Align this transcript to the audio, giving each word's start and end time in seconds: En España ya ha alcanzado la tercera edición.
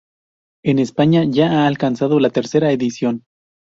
En 0.65 0.79
España 0.79 1.25
ya 1.29 1.51
ha 1.51 1.67
alcanzado 1.67 2.19
la 2.19 2.31
tercera 2.31 2.71
edición. 2.71 3.23